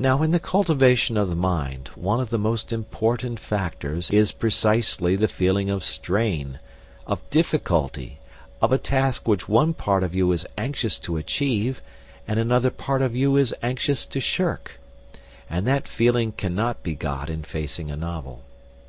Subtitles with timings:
[0.00, 5.14] Now in the cultivation of the mind one of the most important factors is precisely
[5.14, 6.58] the feeling of strain,
[7.06, 8.18] of difficulty,
[8.60, 11.80] of a task which one part of you is anxious to achieve
[12.26, 14.80] and another part of you is anxious to shirk;
[15.48, 18.42] and that feeling cannot be got in facing a novel.